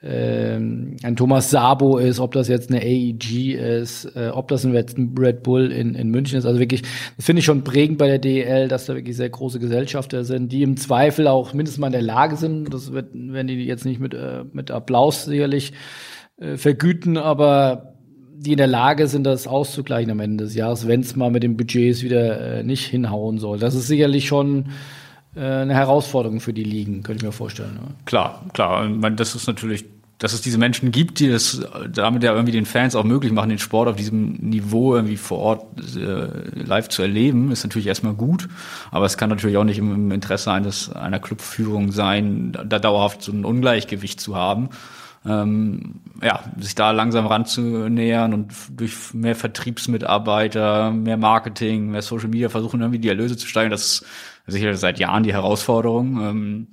[0.02, 4.74] ähm, ein Thomas Sabo ist, ob das jetzt eine AEG ist, äh, ob das ein
[5.16, 6.46] Red Bull in, in München ist.
[6.46, 6.83] Also wirklich,
[7.16, 10.50] das finde ich schon prägend bei der DEL, dass da wirklich sehr große Gesellschafter sind,
[10.50, 13.85] die im Zweifel auch mindestens mal in der Lage sind, das wird, wenn die jetzt
[13.85, 15.72] nicht mit, äh, mit Applaus sicherlich
[16.40, 17.92] äh, vergüten, aber
[18.33, 21.42] die in der Lage sind, das auszugleichen am Ende des Jahres, wenn es mal mit
[21.42, 23.59] den Budgets wieder äh, nicht hinhauen soll.
[23.59, 24.70] Das ist sicherlich schon
[25.37, 27.79] äh, eine Herausforderung für die Ligen, könnte ich mir vorstellen.
[28.07, 28.88] Klar, klar.
[28.88, 29.85] Ich meine, das ist natürlich,
[30.16, 31.61] dass es diese Menschen gibt, die das
[31.92, 35.38] damit ja irgendwie den Fans auch möglich machen, den Sport auf diesem Niveau irgendwie vor
[35.38, 35.66] Ort
[36.55, 38.48] live zu erleben, ist natürlich erstmal gut.
[38.90, 43.22] Aber es kann natürlich auch nicht im, im Interesse eines einer Clubführung sein, da dauerhaft
[43.22, 44.70] so ein Ungleichgewicht zu haben
[45.26, 52.48] ähm, ja, sich da langsam ranzunähern und durch mehr Vertriebsmitarbeiter, mehr Marketing, mehr Social Media
[52.48, 53.70] versuchen irgendwie die Erlöse zu steigern.
[53.70, 54.04] Das ist
[54.46, 56.20] sicher seit Jahren die Herausforderung.
[56.20, 56.68] Ähm,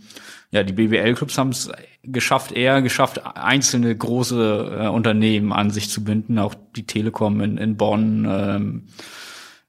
[0.51, 1.69] ja, die BWL-Clubs haben es
[2.03, 7.57] geschafft, eher geschafft, einzelne große äh, Unternehmen an sich zu binden, auch die Telekom in,
[7.57, 8.83] in Bonn, ähm,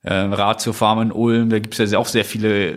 [0.02, 2.76] äh, Ratio Pharma in Ulm, da gibt es ja auch sehr viele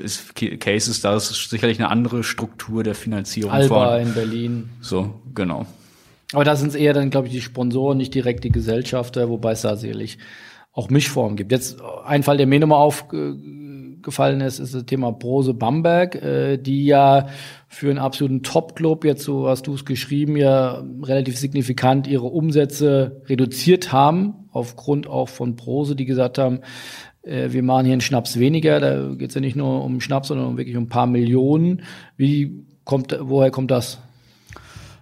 [0.59, 3.51] Cases, da ist sicherlich eine andere Struktur der Finanzierung.
[3.51, 4.07] Alba von.
[4.07, 4.69] in Berlin.
[4.81, 5.67] So, genau.
[6.33, 9.51] Aber da sind es eher dann, glaube ich, die Sponsoren, nicht direkt die Gesellschafter, wobei
[9.51, 10.17] es da sicherlich
[10.73, 11.51] auch Mischformen gibt.
[11.51, 16.85] Jetzt ein Fall, der mir nochmal aufgefallen ist, ist das Thema Brose Bamberg, äh, die
[16.85, 17.27] ja
[17.67, 23.21] für einen absoluten Top-Club, jetzt so hast du es geschrieben, ja relativ signifikant ihre Umsätze
[23.27, 26.61] reduziert haben, aufgrund auch von Brose, die gesagt haben,
[27.23, 30.29] äh, wir machen hier einen Schnaps weniger, da geht es ja nicht nur um Schnaps,
[30.29, 31.83] sondern wirklich um ein paar Millionen.
[32.15, 33.99] Wie kommt, woher kommt das?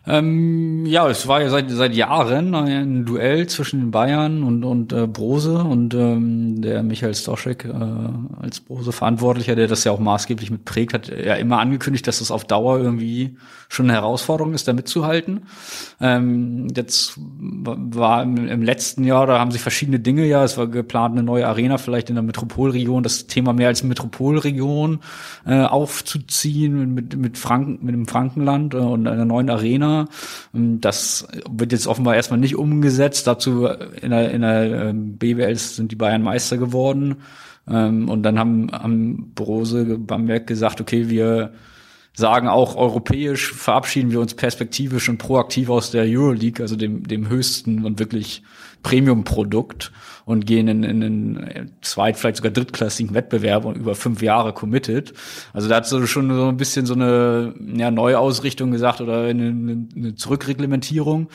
[0.10, 4.92] Ähm, ja, es war ja seit, seit Jahren ein Duell zwischen den Bayern und, und
[4.92, 7.70] äh, Brose und ähm, der Michael Stoschek äh,
[8.42, 12.44] als Brose-Verantwortlicher, der das ja auch maßgeblich mitprägt, hat ja immer angekündigt, dass das auf
[12.44, 15.44] Dauer irgendwie schon eine Herausforderung ist, da mitzuhalten.
[16.02, 20.66] Ähm, jetzt war im, im letzten Jahr, da haben sich verschiedene Dinge ja, es war
[20.66, 25.02] geplant, eine neue Arena vielleicht in der Metropolregion, das Thema mehr als Metropolregion
[25.46, 29.99] äh, aufzuziehen mit, mit Franken, mit dem Frankenland äh, und einer neuen Arena
[30.54, 33.28] Ähm, das wird jetzt offenbar erstmal nicht umgesetzt.
[33.28, 37.18] Dazu in der, in der ähm, BWL sind die Bayern Meister geworden.
[37.68, 41.54] Ähm, und dann haben, haben Brose, Bamberg gesagt, okay, wir
[42.14, 47.30] sagen auch europäisch verabschieden wir uns perspektivisch und proaktiv aus der Euroleague, also dem, dem
[47.30, 48.44] höchsten und wirklich
[48.84, 49.92] Premium-Produkt
[50.30, 55.12] und gehen in, in einen zweit-, vielleicht sogar drittklassigen Wettbewerb und über fünf Jahre committed.
[55.54, 59.88] Also da hat so schon so ein bisschen so eine ja, Neuausrichtung gesagt oder eine,
[59.96, 61.30] eine Zurückreglementierung.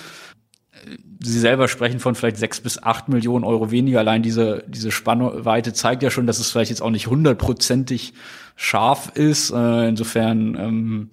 [1.21, 3.99] Sie selber sprechen von vielleicht sechs bis acht Millionen Euro weniger.
[3.99, 8.13] Allein diese, diese Spannweite zeigt ja schon, dass es vielleicht jetzt auch nicht hundertprozentig
[8.55, 9.51] scharf ist.
[9.51, 11.11] Äh, insofern ähm,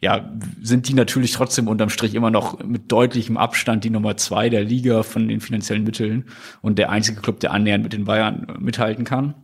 [0.00, 0.30] ja,
[0.62, 4.62] sind die natürlich trotzdem unterm Strich immer noch mit deutlichem Abstand die Nummer zwei der
[4.62, 6.26] Liga von den finanziellen Mitteln
[6.62, 9.34] und der einzige Club, der annähernd mit den Bayern mithalten kann.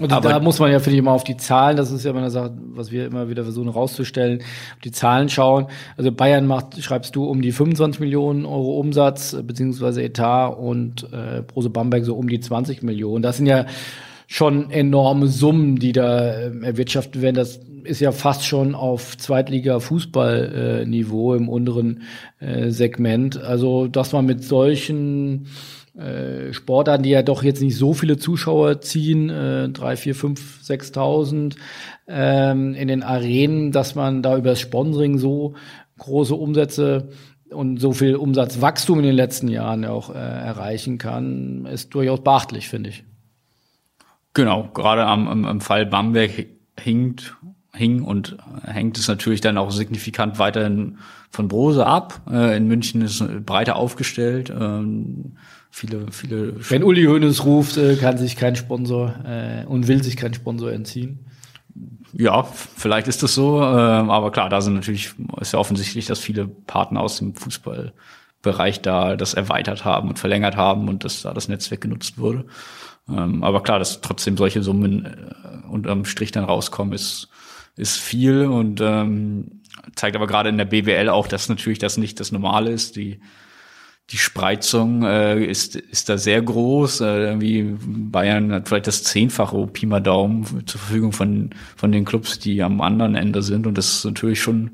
[0.00, 2.10] Und Aber da muss man ja, finde ich, immer auf die Zahlen, das ist ja
[2.10, 5.66] immer eine Sache, was wir immer wieder versuchen rauszustellen, auf die Zahlen schauen.
[5.96, 11.42] Also Bayern macht, schreibst du, um die 25 Millionen Euro Umsatz, beziehungsweise Etat und äh,
[11.42, 13.22] Prose Bamberg so um die 20 Millionen.
[13.22, 13.66] Das sind ja
[14.26, 17.36] schon enorme Summen, die da äh, erwirtschaftet werden.
[17.36, 22.02] Das ist ja fast schon auf Zweitliga-Fußball-Niveau im unteren
[22.40, 23.42] äh, Segment.
[23.42, 25.46] Also, dass man mit solchen
[25.96, 30.62] äh, Sportarten, die ja doch jetzt nicht so viele Zuschauer ziehen, äh, drei, vier, fünf,
[30.62, 31.56] sechstausend
[32.08, 35.54] ähm, in den Arenen, dass man da über das Sponsoring so
[35.98, 37.10] große Umsätze
[37.50, 42.68] und so viel Umsatzwachstum in den letzten Jahren auch äh, erreichen kann, ist durchaus beachtlich,
[42.68, 43.04] finde ich.
[44.34, 46.46] Genau, gerade am, am, am Fall Bamberg
[46.78, 47.36] hinkt
[47.74, 50.98] hing und hängt es natürlich dann auch signifikant weiterhin
[51.30, 52.20] von Brose ab.
[52.30, 54.50] Äh, in München ist breiter aufgestellt.
[54.50, 55.32] Ähm,
[55.70, 56.54] viele, viele.
[56.70, 60.70] Wenn Uli Hoeneß ruft, äh, kann sich kein Sponsor äh, und will sich kein Sponsor
[60.70, 61.20] entziehen.
[62.12, 66.18] Ja, vielleicht ist das so, ähm, aber klar, da sind natürlich ist ja offensichtlich, dass
[66.18, 67.34] viele Partner aus dem
[68.42, 72.44] Fußballbereich da das erweitert haben und verlängert haben und dass da das Netzwerk genutzt wurde.
[73.08, 77.28] Ähm, aber klar, dass trotzdem solche Summen äh, unterm Strich dann rauskommen, ist
[77.74, 79.62] ist viel und ähm,
[79.96, 82.96] zeigt aber gerade in der BWL auch, dass natürlich das nicht das Normale ist.
[82.96, 83.20] Die
[84.10, 87.00] die Spreizung äh, ist ist da sehr groß.
[87.00, 92.04] Äh, irgendwie Bayern hat vielleicht das zehnfache Pi mal Daumen zur Verfügung von von den
[92.04, 94.72] Clubs, die am anderen Ende sind und das ist natürlich schon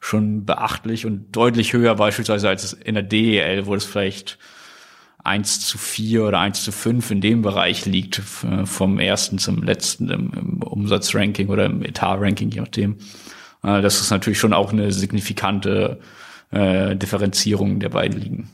[0.00, 4.38] schon beachtlich und deutlich höher beispielsweise als in der DEL, wo es vielleicht
[5.24, 10.08] 1 zu 4 oder 1 zu 5 in dem Bereich liegt, vom ersten zum letzten
[10.08, 12.96] im, im Umsatzranking oder im Etat-Ranking, je nachdem.
[13.62, 15.98] Äh, das ist natürlich schon auch eine signifikante
[16.50, 18.48] äh, Differenzierung der beiden Ligen.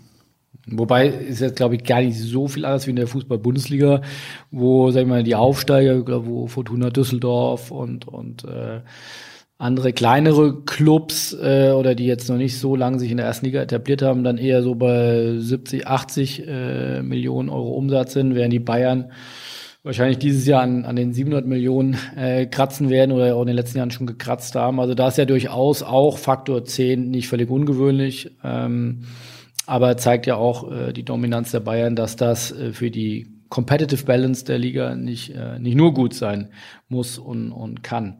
[0.66, 4.00] Wobei ist jetzt, glaube ich, gar nicht so viel anders wie in der Fußball-Bundesliga,
[4.50, 8.80] wo, sag ich mal, die Aufsteiger, wo Fortuna Düsseldorf und, und äh,
[9.58, 13.46] andere kleinere Clubs äh, oder die jetzt noch nicht so lange sich in der ersten
[13.46, 18.52] Liga etabliert haben, dann eher so bei 70, 80 äh, Millionen Euro Umsatz sind, während
[18.52, 19.12] die Bayern
[19.84, 23.56] wahrscheinlich dieses Jahr an, an den 700 Millionen äh, kratzen werden oder auch in den
[23.56, 24.80] letzten Jahren schon gekratzt haben.
[24.80, 28.32] Also da ist ja durchaus auch Faktor 10 nicht völlig ungewöhnlich.
[28.42, 29.04] Ähm,
[29.66, 34.04] aber zeigt ja auch äh, die Dominanz der Bayern, dass das äh, für die Competitive
[34.04, 36.48] Balance der Liga nicht, äh, nicht nur gut sein
[36.88, 38.18] muss und, und kann.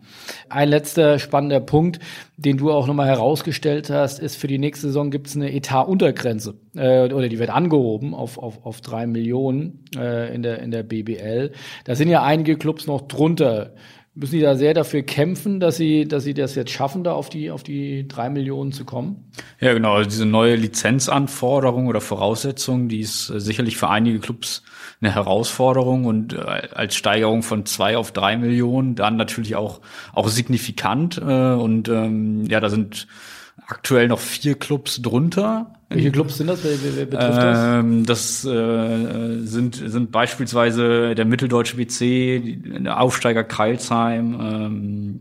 [0.48, 1.98] Ein letzter spannender Punkt,
[2.36, 6.54] den du auch nochmal herausgestellt hast, ist, für die nächste Saison gibt es eine Etat-Untergrenze
[6.76, 10.84] äh, oder die wird angehoben auf, auf, auf drei Millionen äh, in, der, in der
[10.84, 11.50] BBL.
[11.84, 13.74] Da sind ja einige Clubs noch drunter.
[14.14, 17.28] Müssen die da sehr dafür kämpfen, dass sie, dass sie das jetzt schaffen, da auf
[17.28, 19.32] die, auf die drei Millionen zu kommen?
[19.58, 19.94] Ja, genau.
[19.94, 24.62] Also diese neue Lizenzanforderung oder Voraussetzung, die ist äh, sicherlich für einige Clubs
[25.04, 29.80] eine Herausforderung und äh, als Steigerung von zwei auf drei Millionen dann natürlich auch
[30.12, 33.06] auch signifikant äh, und ähm, ja, da sind
[33.66, 35.74] aktuell noch vier Clubs drunter.
[35.88, 36.64] Welche Clubs sind das?
[36.64, 38.42] Wer, wer, betrifft ähm, das?
[38.42, 45.20] Das äh, sind, sind beispielsweise der Mitteldeutsche WC, der Aufsteiger Kreilsheim, ähm,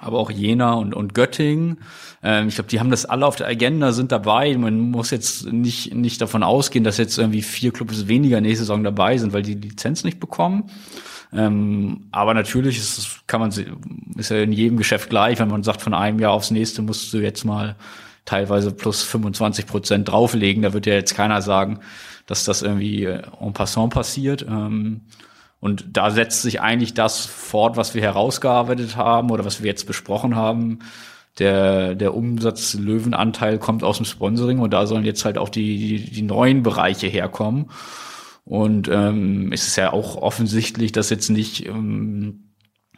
[0.00, 1.78] aber auch Jena und, und Göttingen.
[2.22, 4.56] Ähm, ich glaube, die haben das alle auf der Agenda, sind dabei.
[4.56, 8.82] Man muss jetzt nicht, nicht davon ausgehen, dass jetzt irgendwie vier Clubs weniger nächste Saison
[8.84, 10.70] dabei sind, weil die Lizenz nicht bekommen.
[11.32, 13.50] Ähm, aber natürlich ist, kann man,
[14.16, 17.12] ist ja in jedem Geschäft gleich, wenn man sagt, von einem Jahr aufs nächste musst
[17.12, 17.76] du jetzt mal
[18.24, 20.62] teilweise plus 25 Prozent drauflegen.
[20.62, 21.80] Da wird ja jetzt keiner sagen,
[22.26, 24.42] dass das irgendwie äh, en passant passiert.
[24.48, 25.02] Ähm,
[25.60, 29.86] und da setzt sich eigentlich das fort, was wir herausgearbeitet haben oder was wir jetzt
[29.86, 30.80] besprochen haben.
[31.38, 36.10] Der, der Umsatzlöwenanteil kommt aus dem Sponsoring und da sollen jetzt halt auch die, die,
[36.10, 37.70] die neuen Bereiche herkommen.
[38.44, 42.49] Und ähm, es ist ja auch offensichtlich, dass jetzt nicht ähm,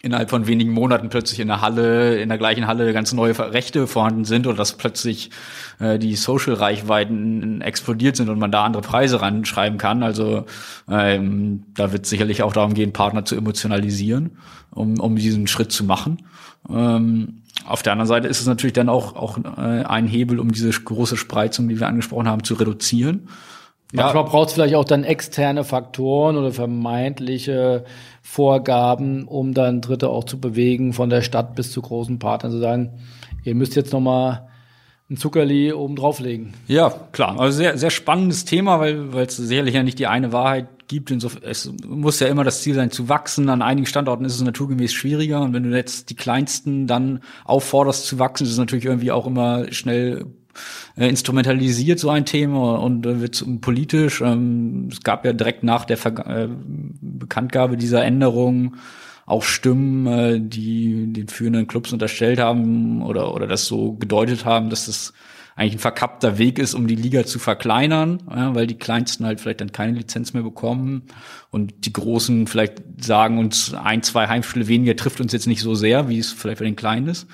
[0.02, 3.86] innerhalb von wenigen Monaten plötzlich in der Halle, in der gleichen Halle ganz neue Rechte
[3.86, 5.30] vorhanden sind oder dass plötzlich
[5.78, 10.02] äh, die Social-Reichweiten explodiert sind und man da andere Preise ranschreiben kann.
[10.02, 10.46] Also
[10.90, 14.38] ähm, da wird sicherlich auch darum gehen, Partner zu emotionalisieren,
[14.72, 16.26] um, um diesen Schritt zu machen.
[16.68, 20.50] Ähm, auf der anderen Seite ist es natürlich dann auch, auch äh, ein Hebel, um
[20.50, 23.28] diese große Spreizung, die wir angesprochen haben, zu reduzieren.
[23.92, 24.30] Manchmal ja.
[24.30, 27.84] braucht es vielleicht auch dann externe Faktoren oder vermeintliche
[28.22, 32.58] Vorgaben, um dann Dritte auch zu bewegen, von der Stadt bis zu großen Partnern zu
[32.58, 32.98] sagen,
[33.44, 34.48] ihr müsst jetzt noch mal
[35.10, 36.54] ein Zuckerli oben drauflegen.
[36.68, 37.38] Ja, klar.
[37.38, 41.10] Also sehr, sehr spannendes Thema, weil weil es sicherlich ja nicht die eine Wahrheit gibt.
[41.10, 43.50] Insofern, es muss ja immer das Ziel sein, zu wachsen.
[43.50, 45.42] An einigen Standorten ist es naturgemäß schwieriger.
[45.42, 49.26] Und wenn du jetzt die Kleinsten dann aufforderst zu wachsen, ist es natürlich irgendwie auch
[49.26, 50.24] immer schnell
[50.96, 54.20] äh, instrumentalisiert so ein Thema und äh, wird politisch.
[54.20, 56.48] Ähm, es gab ja direkt nach der Ver äh,
[57.00, 58.76] Bekanntgabe dieser Änderung
[59.26, 64.70] auch Stimmen, äh, die den führenden Clubs unterstellt haben oder oder das so gedeutet haben,
[64.70, 65.12] dass das
[65.54, 69.40] eigentlich ein verkappter Weg ist, um die Liga zu verkleinern, ja, weil die Kleinsten halt
[69.40, 71.02] vielleicht dann keine Lizenz mehr bekommen
[71.50, 75.74] und die Großen vielleicht sagen uns ein, zwei Heimspiele weniger trifft uns jetzt nicht so
[75.74, 77.26] sehr, wie es vielleicht bei den Kleinen ist.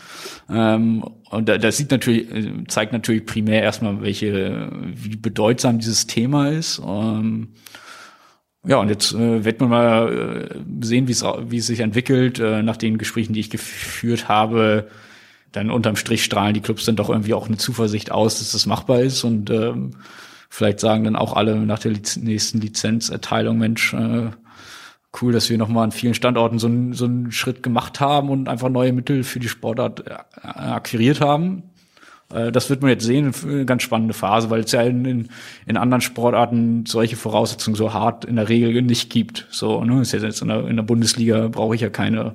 [0.50, 2.26] Ähm, und das sieht natürlich,
[2.68, 6.80] zeigt natürlich primär erstmal, welche, wie bedeutsam dieses Thema ist.
[6.84, 7.50] Ähm,
[8.66, 12.38] ja, und jetzt äh, wird man mal äh, sehen, wie es wie es sich entwickelt.
[12.38, 14.88] Äh, nach den Gesprächen, die ich geführt habe,
[15.52, 18.66] dann unterm Strich strahlen die Clubs dann doch irgendwie auch eine Zuversicht aus, dass das
[18.66, 19.92] machbar ist und ähm,
[20.50, 24.30] vielleicht sagen dann auch alle nach der Liz nächsten Lizenzerteilung, Mensch, äh,
[25.20, 28.48] cool, dass wir nochmal an vielen Standorten so, einen so einen Schritt gemacht haben und
[28.48, 31.62] einfach neue Mittel für die Sportart äh, akquiriert haben.
[32.32, 35.28] Äh, das wird man jetzt sehen, eine ganz spannende Phase, weil es ja in, in,
[35.66, 39.46] in anderen Sportarten solche Voraussetzungen so hart in der Regel nicht gibt.
[39.50, 42.34] So, ne, ist jetzt in der, in der Bundesliga brauche ich ja keine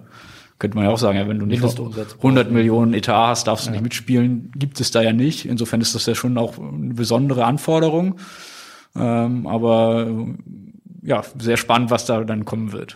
[0.63, 3.67] könnte man ja auch sagen, ja, wenn du nicht 100 Millionen Etat hast, darfst du
[3.67, 3.73] ja.
[3.73, 4.49] nicht mitspielen.
[4.55, 5.43] Gibt es da ja nicht.
[5.43, 8.15] Insofern ist das ja schon auch eine besondere Anforderung.
[8.95, 10.07] Ähm, aber
[11.01, 12.95] ja, sehr spannend, was da dann kommen wird.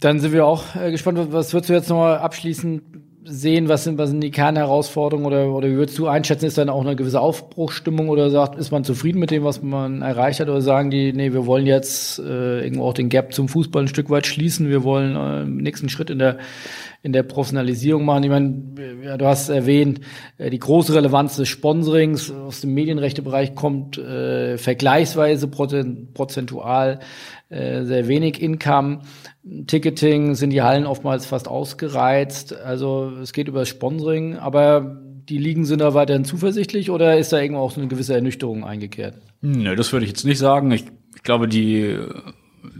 [0.00, 2.82] Dann sind wir auch äh, gespannt, was würdest du jetzt nochmal abschließend
[3.28, 6.70] sehen, was sind, was sind die Kernherausforderungen oder, oder wie würdest du einschätzen, ist dann
[6.70, 10.48] auch eine gewisse Aufbruchsstimmung oder sagt, ist man zufrieden mit dem, was man erreicht hat
[10.48, 13.88] oder sagen die, nee, wir wollen jetzt äh, irgendwo auch den Gap zum Fußball ein
[13.88, 16.38] Stück weit schließen, wir wollen äh, nächsten Schritt in der
[17.02, 18.24] in der Professionalisierung machen.
[18.24, 20.00] Ich meine, du hast erwähnt,
[20.36, 27.00] äh, die große Relevanz des Sponsorings aus dem Medienrechtebereich kommt äh, vergleichsweise prozentual
[27.50, 29.00] äh, sehr wenig Income.
[29.66, 32.54] Ticketing sind die Hallen oftmals fast ausgereizt.
[32.54, 37.32] Also es geht über das Sponsoring, aber die Ligen sind da weiterhin zuversichtlich oder ist
[37.32, 39.14] da irgendwo auch so eine gewisse Ernüchterung eingekehrt?
[39.40, 40.70] Nö, das würde ich jetzt nicht sagen.
[40.72, 40.84] Ich,
[41.14, 41.96] ich glaube, die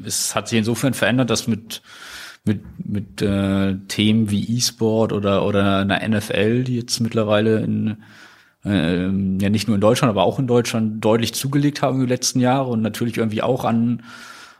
[0.04, 1.82] es hat sich insofern verändert, dass mit
[2.48, 7.98] mit, mit äh, Themen wie E-Sport oder, oder einer NFL, die jetzt mittlerweile in,
[8.64, 12.08] äh, ja nicht nur in Deutschland, aber auch in Deutschland deutlich zugelegt haben in den
[12.08, 14.02] letzten Jahren und natürlich irgendwie auch an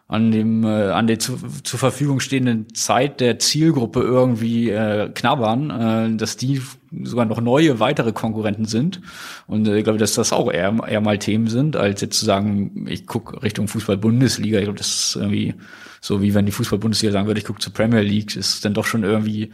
[0.09, 5.71] an dem äh, an der zu, zur Verfügung stehenden Zeit der Zielgruppe irgendwie äh, knabbern,
[5.71, 6.63] äh, dass die
[7.05, 9.03] sogar noch neue weitere Konkurrenten sind
[9.47, 12.25] und äh, ich glaube, dass das auch eher eher mal Themen sind, als jetzt zu
[12.25, 14.59] sagen, ich gucke Richtung Fußball Bundesliga.
[14.59, 15.55] Ich glaube, das ist irgendwie
[16.01, 18.87] so wie wenn die Fußball-Bundesliga sagen würde, ich gucke zur Premier League, ist dann doch
[18.87, 19.51] schon irgendwie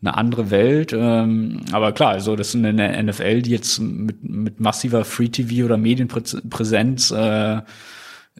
[0.00, 0.94] eine andere Welt.
[0.96, 5.76] Ähm, aber klar, also das ist eine NFL, die jetzt mit, mit massiver Free-TV oder
[5.76, 7.60] Medienpräsenz äh,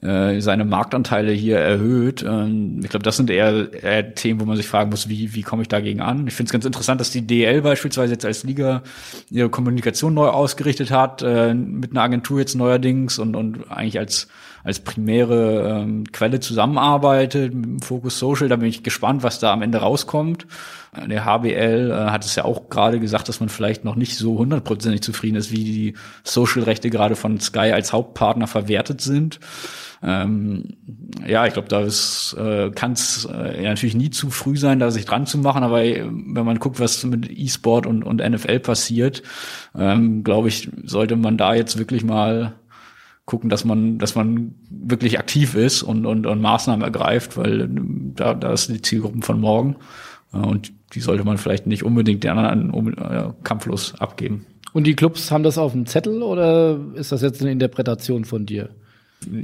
[0.02, 2.22] äh, seine Marktanteile hier erhöht.
[2.22, 5.42] Ähm, ich glaube, das sind eher, eher Themen, wo man sich fragen muss, wie, wie
[5.42, 6.26] komme ich dagegen an?
[6.26, 8.82] Ich finde es ganz interessant, dass die DL beispielsweise jetzt als Liga
[9.30, 14.28] ihre Kommunikation neu ausgerichtet hat, äh, mit einer Agentur jetzt neuerdings und, und eigentlich als
[14.62, 18.48] als primäre ähm, Quelle zusammenarbeitet mit dem Fokus Social.
[18.48, 20.46] Da bin ich gespannt, was da am Ende rauskommt.
[20.92, 24.16] Äh, der HBL äh, hat es ja auch gerade gesagt, dass man vielleicht noch nicht
[24.16, 29.40] so hundertprozentig zufrieden ist, wie die Social-Rechte gerade von Sky als Hauptpartner verwertet sind.
[30.02, 30.64] Ähm,
[31.26, 35.04] ja, ich glaube, da äh, kann es äh, natürlich nie zu früh sein, da sich
[35.04, 35.62] dran zu machen.
[35.62, 39.22] Aber äh, wenn man guckt, was mit E-Sport und, und NFL passiert,
[39.76, 42.54] ähm, glaube ich, sollte man da jetzt wirklich mal
[43.26, 48.34] gucken, dass man, dass man wirklich aktiv ist und, und, und Maßnahmen ergreift, weil da,
[48.34, 49.76] da ist die Zielgruppen von morgen.
[50.32, 54.46] Äh, und die sollte man vielleicht nicht unbedingt den anderen um, äh, kampflos abgeben.
[54.72, 58.46] Und die Clubs haben das auf dem Zettel oder ist das jetzt eine Interpretation von
[58.46, 58.70] dir?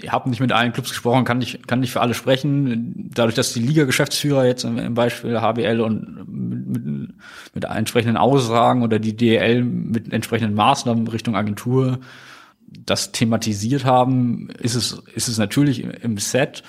[0.01, 3.11] Ich habe nicht mit allen Clubs gesprochen, kann nicht, kann nicht für alle sprechen.
[3.13, 7.15] Dadurch, dass die Liga-Geschäftsführer jetzt im Beispiel HBL und mit, mit,
[7.55, 11.99] mit entsprechenden Aussagen oder die DL mit entsprechenden Maßnahmen Richtung Agentur
[12.69, 16.63] das thematisiert haben, ist es, ist es natürlich im Set.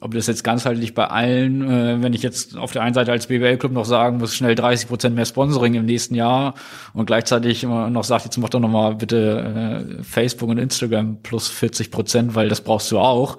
[0.00, 3.26] Ob das jetzt ganzheitlich bei allen, äh, wenn ich jetzt auf der einen Seite als
[3.26, 6.54] BWL-Club noch sagen muss, schnell 30 Prozent mehr Sponsoring im nächsten Jahr
[6.94, 11.22] und gleichzeitig immer noch sagt, jetzt mach doch noch mal bitte äh, Facebook und Instagram
[11.22, 13.38] plus 40 Prozent, weil das brauchst du auch.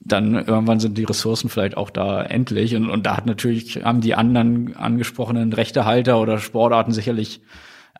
[0.00, 4.00] Dann irgendwann sind die Ressourcen vielleicht auch da endlich und, und da hat natürlich haben
[4.00, 7.42] die anderen angesprochenen Rechtehalter oder Sportarten sicherlich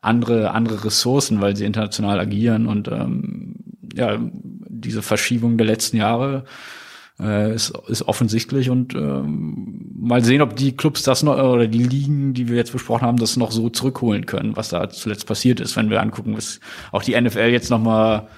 [0.00, 3.56] andere andere Ressourcen, weil sie international agieren und ähm,
[3.94, 4.18] ja
[4.68, 6.44] diese Verschiebung der letzten Jahre
[7.20, 11.82] äh, ist, ist offensichtlich und ähm, mal sehen, ob die Clubs das noch oder die
[11.82, 15.60] Ligen, die wir jetzt besprochen haben, das noch so zurückholen können, was da zuletzt passiert
[15.60, 16.60] ist, wenn wir angucken, was
[16.92, 18.28] auch die NFL jetzt noch mal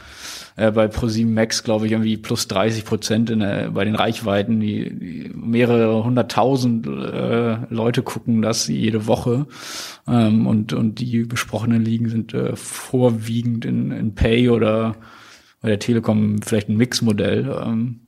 [0.57, 4.61] äh, bei ProSieben Max, glaube ich, irgendwie plus 30 Prozent in der, bei den Reichweiten,
[4.61, 9.47] die, die mehrere hunderttausend äh, Leute gucken das jede Woche
[10.09, 14.97] ähm, und und die besprochenen Ligen sind äh, vorwiegend in, in Pay oder
[15.61, 17.55] bei der Telekom vielleicht ein Mixmodell.
[17.63, 18.00] Ähm,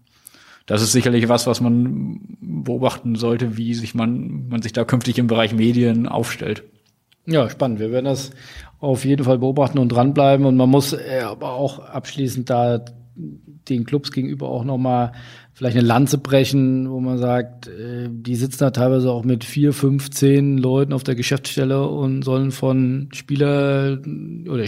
[0.72, 5.18] das ist sicherlich was, was man beobachten sollte, wie sich man, man sich da künftig
[5.18, 6.64] im Bereich Medien aufstellt.
[7.26, 7.78] Ja, spannend.
[7.78, 8.30] Wir werden das
[8.80, 10.46] auf jeden Fall beobachten und dranbleiben.
[10.46, 12.84] Und man muss äh, aber auch abschließend da
[13.68, 15.12] den Clubs gegenüber auch nochmal
[15.52, 19.72] vielleicht eine Lanze brechen, wo man sagt, äh, die sitzen da teilweise auch mit vier,
[19.72, 23.98] fünf, zehn Leuten auf der Geschäftsstelle und sollen von Spieler
[24.48, 24.66] oder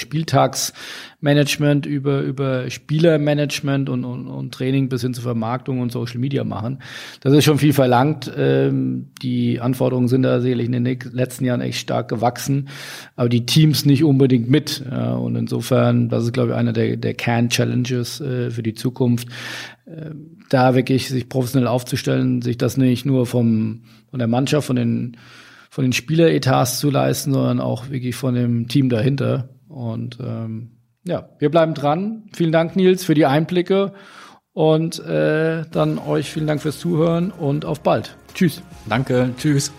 [1.25, 6.45] Spieltagsmanagement über, über Spielermanagement und, und, und Training bis hin zur Vermarktung und Social Media
[6.45, 6.81] machen.
[7.20, 8.31] Das ist schon viel verlangt.
[8.37, 12.68] Ähm, die Anforderungen sind da sicherlich in den letzten Jahren echt stark gewachsen,
[13.16, 14.85] aber die Teams nicht unbedingt mit.
[14.91, 19.29] Und insofern, das ist, glaube ich, einer der, der Can-Challenges äh, für die Zukunft
[20.49, 25.18] da wirklich sich professionell aufzustellen, sich das nicht nur vom, von der Mannschaft, von den,
[25.68, 29.51] von den Spieleretats zu leisten, sondern auch wirklich von dem Team dahinter.
[29.68, 30.74] Und ähm,
[31.05, 32.24] ja, wir bleiben dran.
[32.34, 33.92] Vielen Dank, Nils, für die Einblicke.
[34.52, 38.16] Und äh, dann euch vielen Dank fürs Zuhören und auf bald.
[38.34, 38.62] Tschüss.
[38.86, 39.72] Danke, tschüss.